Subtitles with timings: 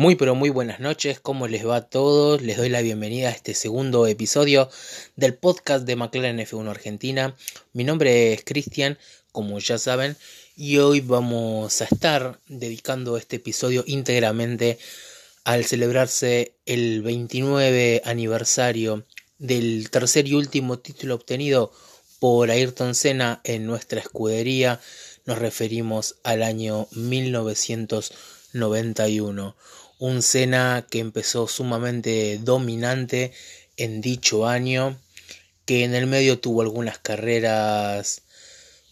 [0.00, 2.40] Muy pero muy buenas noches, ¿cómo les va a todos?
[2.40, 4.70] Les doy la bienvenida a este segundo episodio
[5.14, 7.36] del podcast de McLaren F1 Argentina.
[7.74, 8.96] Mi nombre es Cristian,
[9.30, 10.16] como ya saben,
[10.56, 14.78] y hoy vamos a estar dedicando este episodio íntegramente
[15.44, 19.04] al celebrarse el 29 aniversario
[19.38, 21.72] del tercer y último título obtenido
[22.20, 24.80] por Ayrton Senna en nuestra escudería.
[25.24, 29.56] Nos referimos al año 1991
[29.98, 33.32] un Senna que empezó sumamente dominante
[33.76, 34.96] en dicho año,
[35.64, 38.22] que en el medio tuvo algunas carreras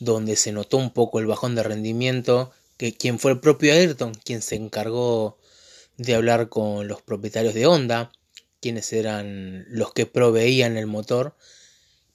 [0.00, 4.14] donde se notó un poco el bajón de rendimiento, que quien fue el propio Ayrton
[4.14, 5.38] quien se encargó
[5.96, 8.12] de hablar con los propietarios de Honda,
[8.60, 11.34] quienes eran los que proveían el motor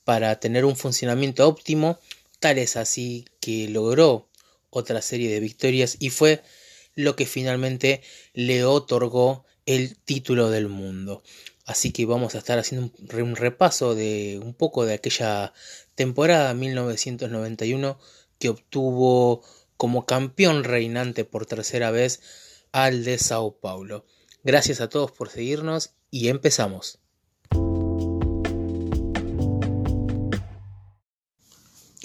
[0.04, 2.00] para tener un funcionamiento óptimo,
[2.40, 4.30] tal es así que logró
[4.70, 6.44] otra serie de victorias y fue
[6.96, 8.02] lo que finalmente
[8.34, 11.24] le otorgó el título del mundo.
[11.66, 15.54] Así que vamos a estar haciendo un repaso de un poco de aquella
[15.96, 17.98] temporada 1991
[18.38, 19.44] que obtuvo
[19.78, 22.22] como campeón reinante por tercera vez
[22.74, 24.06] al de Sao Paulo.
[24.44, 27.03] Gracias a todos por seguirnos y empezamos.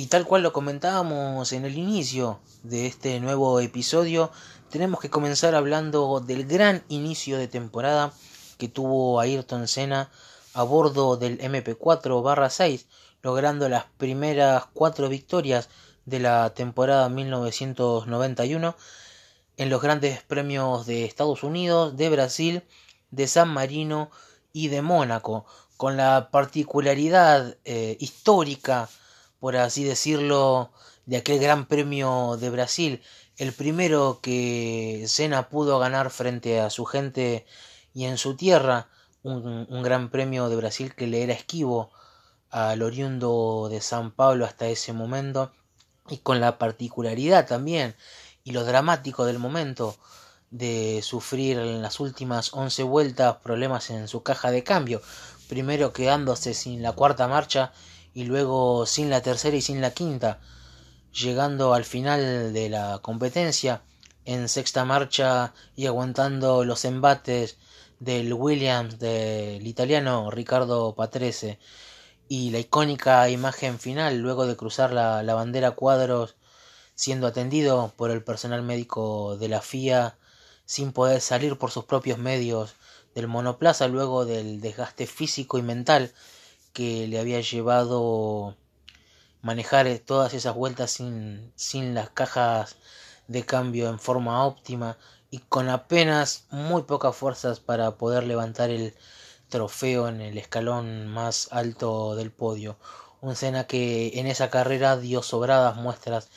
[0.00, 4.30] Y tal cual lo comentábamos en el inicio de este nuevo episodio,
[4.70, 8.12] tenemos que comenzar hablando del gran inicio de temporada
[8.58, 10.08] que tuvo Ayrton Senna
[10.54, 12.84] a bordo del MP4-6,
[13.22, 15.68] logrando las primeras cuatro victorias
[16.06, 18.76] de la temporada 1991
[19.56, 22.62] en los grandes premios de Estados Unidos, de Brasil,
[23.10, 24.12] de San Marino
[24.52, 25.44] y de Mónaco,
[25.76, 28.88] con la particularidad eh, histórica,
[29.40, 30.70] por así decirlo,
[31.06, 33.02] de aquel Gran Premio de Brasil,
[33.36, 37.46] el primero que Senna pudo ganar frente a su gente
[37.94, 38.88] y en su tierra,
[39.22, 41.90] un, gran premio de Brasil que le era esquivo
[42.50, 45.52] al oriundo de San Pablo hasta ese momento,
[46.08, 47.94] y con la particularidad también
[48.44, 49.96] y lo dramático del momento
[50.50, 55.02] de sufrir en las últimas once vueltas problemas en su caja de cambio,
[55.48, 57.72] primero quedándose sin la cuarta marcha
[58.14, 60.40] y luego sin la tercera y sin la quinta,
[61.12, 63.82] llegando al final de la competencia
[64.24, 67.56] en sexta marcha y aguantando los embates
[67.98, 71.58] del Williams del italiano Ricardo Patrese
[72.28, 76.36] y la icónica imagen final luego de cruzar la, la bandera cuadros
[76.94, 80.18] siendo atendido por el personal médico de la FIA
[80.66, 82.74] sin poder salir por sus propios medios
[83.14, 86.12] del monoplaza luego del desgaste físico y mental
[86.72, 88.56] que le había llevado
[89.42, 92.76] manejar eh, todas esas vueltas sin, sin las cajas
[93.28, 94.98] de cambio en forma óptima
[95.30, 98.94] y con apenas muy pocas fuerzas para poder levantar el
[99.48, 102.78] trofeo en el escalón más alto del podio.
[103.20, 106.28] Un Senna que en esa carrera dio sobradas muestras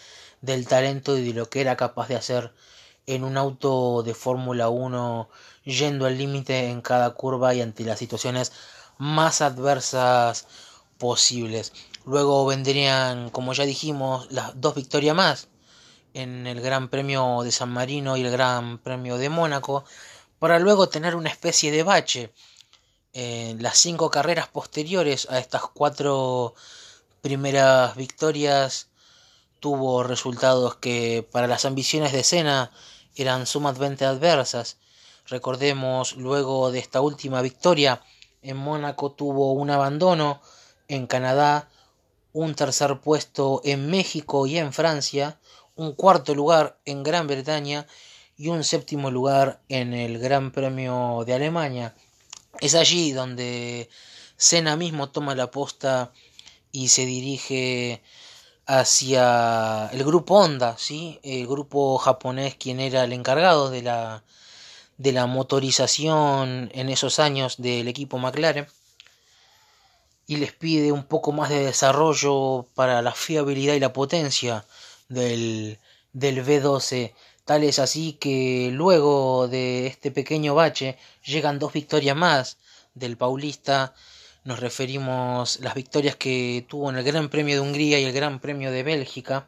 [0.42, 2.54] del talento y de lo que era capaz de hacer
[3.06, 5.30] en un auto de Fórmula 1
[5.64, 8.52] yendo al límite en cada curva y ante las situaciones
[9.02, 10.46] más adversas
[11.00, 11.74] posibles.
[12.06, 15.48] Luego vendrían, como ya dijimos, las dos victorias más
[16.14, 19.86] en el Gran Premio de San Marino y el Gran Premio de Mónaco,
[20.38, 22.32] para luego tener una especie de bache
[23.14, 26.54] en las cinco carreras posteriores a estas cuatro
[27.22, 28.90] primeras victorias
[29.60, 32.72] tuvo resultados que para las ambiciones de Senna
[33.16, 34.78] eran sumamente adversas.
[35.26, 38.02] Recordemos, luego de esta última victoria,
[38.42, 40.42] en Mónaco tuvo un abandono,
[40.88, 41.70] en Canadá
[42.34, 45.40] un tercer puesto en México y en Francia,
[45.76, 47.88] un cuarto lugar en Gran Bretaña
[48.38, 51.94] y un séptimo lugar en el Gran Premio de Alemania.
[52.60, 53.90] Es allí donde
[54.38, 56.12] Senna mismo toma la posta
[56.72, 58.02] y se dirige
[58.66, 61.20] hacia el grupo Honda, ¿sí?
[61.24, 64.24] el grupo japonés quien era el encargado de la,
[65.02, 68.68] de la motorización en esos años del equipo McLaren
[70.28, 74.64] y les pide un poco más de desarrollo para la fiabilidad y la potencia
[75.10, 75.80] del,
[76.14, 77.14] del V12.
[77.46, 82.58] Tal es así que luego de este pequeño bache llegan dos victorias más
[82.94, 83.96] del Paulista.
[84.44, 88.40] Nos referimos las victorias que tuvo en el Gran Premio de Hungría y el Gran
[88.40, 89.48] Premio de Bélgica.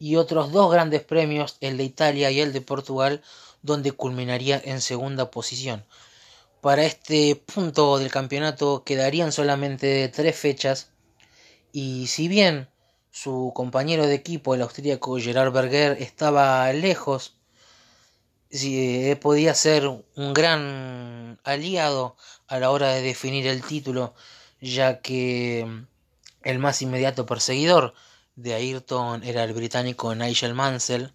[0.00, 3.22] Y otros dos grandes premios, el de Italia y el de Portugal,
[3.62, 5.84] donde culminaría en segunda posición.
[6.60, 10.90] Para este punto del campeonato quedarían solamente tres fechas
[11.72, 12.68] y si bien
[13.12, 17.36] su compañero de equipo, el austríaco Gerard Berger, estaba lejos.
[18.50, 22.16] Eh, podía ser un gran aliado
[22.48, 24.14] a la hora de definir el título,
[24.60, 25.66] ya que
[26.42, 27.94] el más inmediato perseguidor
[28.36, 31.12] de Ayrton era el británico Nigel Mansell,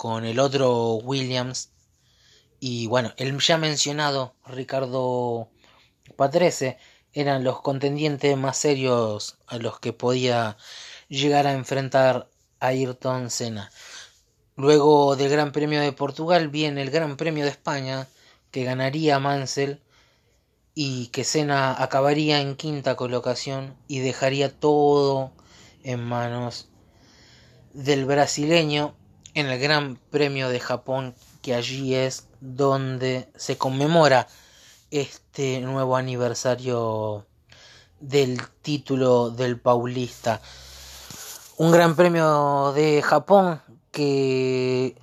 [0.00, 1.72] con el otro Williams,
[2.58, 5.50] y bueno, el ya mencionado Ricardo
[6.16, 6.78] Patrese
[7.12, 10.56] eran los contendientes más serios a los que podía
[11.10, 12.30] llegar a enfrentar
[12.60, 13.70] Ayrton Senna.
[14.56, 18.08] Luego del Gran Premio de Portugal viene el Gran Premio de España
[18.50, 19.82] que ganaría Mansell
[20.74, 25.34] y que Senna acabaría en quinta colocación y dejaría todo
[25.82, 26.70] en manos
[27.74, 28.94] del brasileño
[29.34, 34.26] en el Gran Premio de Japón que allí es donde se conmemora
[34.90, 37.26] este nuevo aniversario
[38.00, 40.40] del título del Paulista.
[41.56, 43.60] Un gran premio de Japón
[43.90, 44.96] que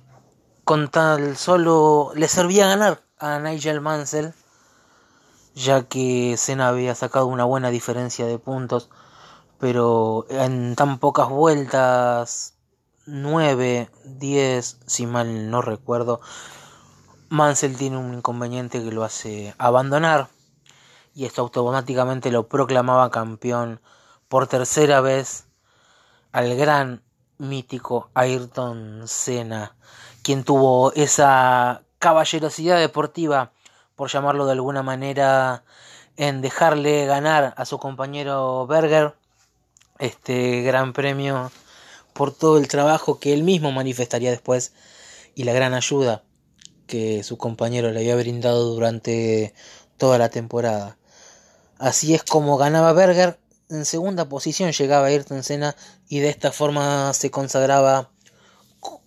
[0.64, 4.34] con tal solo le servía ganar a Nigel Mansell,
[5.54, 8.90] ya que Senna había sacado una buena diferencia de puntos,
[9.58, 12.54] pero en tan pocas vueltas,
[13.10, 16.20] 9, 10, si mal no recuerdo,
[17.30, 20.28] Mansell tiene un inconveniente que lo hace abandonar
[21.14, 23.80] y esto automáticamente lo proclamaba campeón
[24.28, 25.46] por tercera vez
[26.32, 27.02] al gran
[27.38, 29.74] mítico Ayrton Senna,
[30.22, 33.52] quien tuvo esa caballerosidad deportiva,
[33.96, 35.64] por llamarlo de alguna manera,
[36.18, 39.16] en dejarle ganar a su compañero Berger
[39.98, 41.50] este gran premio
[42.18, 44.72] por todo el trabajo que él mismo manifestaría después
[45.36, 46.24] y la gran ayuda
[46.88, 49.54] que su compañero le había brindado durante
[49.98, 50.98] toda la temporada.
[51.78, 53.38] Así es como ganaba Berger
[53.68, 55.76] en segunda posición llegaba Ayrton Senna
[56.08, 58.10] y de esta forma se consagraba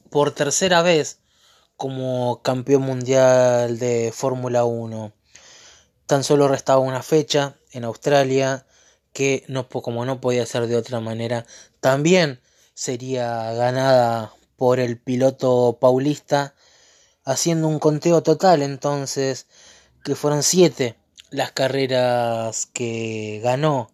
[0.10, 1.20] por tercera vez
[1.76, 5.12] como campeón mundial de Fórmula 1.
[6.06, 8.66] Tan solo restaba una fecha en Australia
[9.12, 9.44] que
[9.84, 11.46] como no podía ser de otra manera,
[11.82, 12.40] también
[12.82, 16.56] sería ganada por el piloto paulista,
[17.24, 19.46] haciendo un conteo total entonces
[20.04, 20.96] que fueron siete
[21.30, 23.92] las carreras que ganó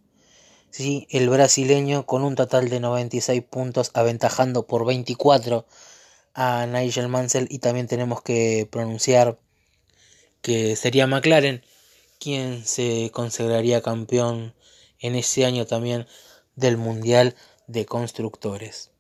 [0.70, 1.06] ¿sí?
[1.10, 5.66] el brasileño con un total de 96 puntos, aventajando por 24
[6.34, 7.48] a Nigel Mansell.
[7.50, 9.38] Y también tenemos que pronunciar
[10.42, 11.62] que sería McLaren
[12.22, 14.56] quien se consagraría campeón
[15.00, 16.08] en ese año también
[16.56, 17.36] del Mundial
[17.68, 18.92] de Constructores.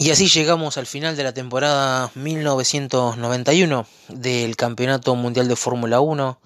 [0.00, 6.38] Y así llegamos al final de la temporada 1991 del Campeonato Mundial de Fórmula 1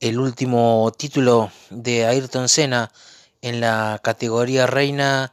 [0.00, 2.92] el último título de Ayrton Senna
[3.40, 5.32] en la categoría reina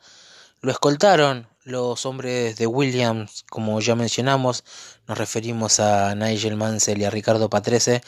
[0.62, 4.64] lo escoltaron los hombres de Williams, como ya mencionamos,
[5.08, 8.02] nos referimos a Nigel Mansell y a Ricardo Patrese,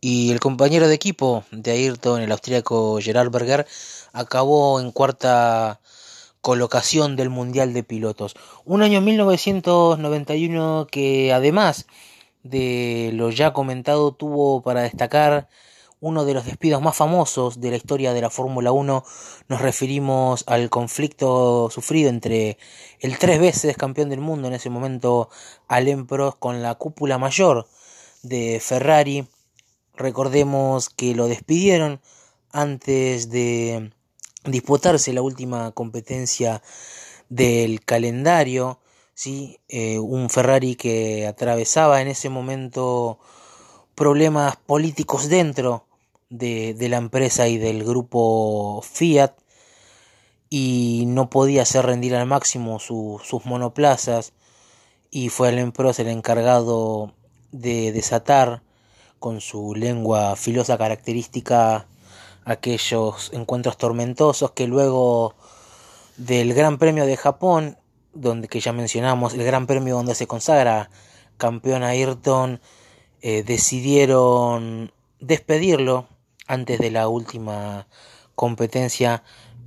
[0.00, 3.66] y el compañero de equipo de Ayrton, el austríaco Gerard Berger,
[4.12, 5.80] acabó en cuarta
[6.40, 8.34] colocación del Mundial de Pilotos.
[8.64, 11.86] Un año 1991 que además
[12.42, 15.48] de lo ya comentado tuvo para destacar
[16.02, 19.04] uno de los despidos más famosos de la historia de la Fórmula 1,
[19.48, 22.58] nos referimos al conflicto sufrido entre
[22.98, 25.30] el tres veces campeón del mundo en ese momento,
[25.68, 27.68] Alain Prost, con la cúpula mayor
[28.22, 29.28] de Ferrari.
[29.94, 32.00] Recordemos que lo despidieron
[32.50, 33.92] antes de
[34.44, 36.64] disputarse la última competencia
[37.28, 38.80] del calendario.
[39.14, 39.60] ¿sí?
[39.68, 43.20] Eh, un Ferrari que atravesaba en ese momento
[43.94, 45.86] problemas políticos dentro
[46.32, 49.32] de, la empresa y del grupo Fiat
[50.48, 54.32] y no podía hacer rendir al máximo sus monoplazas
[55.10, 57.12] y fue el Prost el encargado
[57.52, 58.62] de desatar
[59.18, 61.86] con su lengua filosa característica
[62.44, 65.34] aquellos encuentros tormentosos que luego
[66.16, 67.78] del Gran Premio de Japón,
[68.14, 70.90] donde que ya mencionamos, el Gran Premio donde se consagra
[71.36, 72.60] campeón Ayrton,
[73.20, 76.08] eh, decidieron despedirlo
[76.46, 77.86] antes de la última
[78.34, 79.22] competencia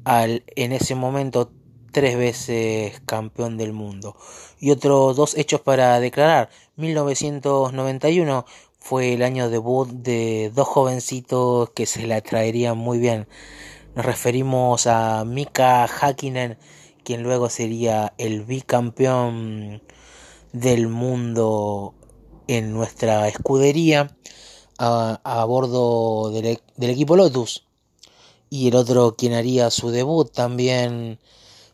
[0.06, 1.52] en ese momento
[1.92, 4.16] tres veces campeón del mundo.
[4.60, 6.50] Y otros dos hechos para declarar.
[6.76, 8.46] 1991
[8.80, 13.28] fue el año debut de dos jovencitos que se la traerían muy bien.
[13.96, 16.58] Nos referimos a Mika Hakkinen,
[17.04, 19.82] quien luego sería el bicampeón
[20.52, 21.94] del mundo
[22.48, 24.16] en nuestra escudería
[24.78, 27.64] a, bordo del, equipo Lotus
[28.50, 31.20] y el otro quien haría su debut también,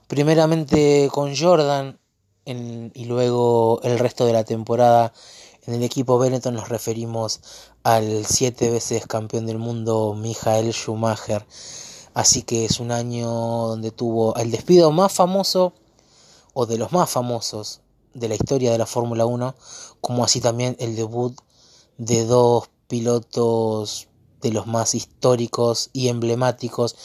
[0.07, 1.99] primeramente con Jordan
[2.45, 5.13] y luego el resto de la temporada
[5.65, 7.39] en el equipo Benetton nos referimos
[7.83, 11.45] al siete veces campeón del mundo Michael Schumacher.
[12.13, 15.73] Así que es un año donde tuvo el despido más famoso
[16.53, 17.81] o de los más famosos
[18.13, 19.55] de la historia de la Fórmula 1,
[20.01, 21.39] como así también el debut
[21.97, 24.09] de dos pilotos
[24.41, 26.97] de los más históricos y emblemáticos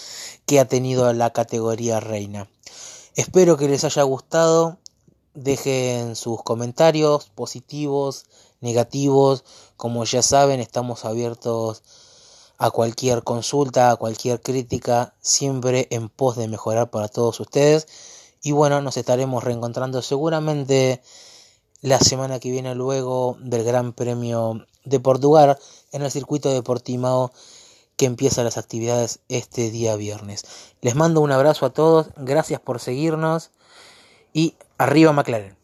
[0.45, 2.51] que ha tenido la categoría reina.
[3.15, 4.79] Espero que les haya gustado.
[5.35, 8.27] Dejen sus comentarios positivos,
[8.61, 9.45] negativos.
[9.77, 11.85] Como ya saben, estamos abiertos
[12.59, 17.87] a cualquier consulta, a cualquier crítica, siempre en pos de mejorar para todos ustedes.
[18.43, 21.01] Y bueno, nos estaremos reencontrando seguramente
[21.81, 25.59] la semana que viene luego del Gran Premio de Portugal
[25.93, 27.33] en el circuito de Portimao
[27.97, 30.45] que empieza las actividades este día viernes.
[30.81, 33.51] Les mando un abrazo a todos, gracias por seguirnos
[34.33, 35.56] y arriba McLaren.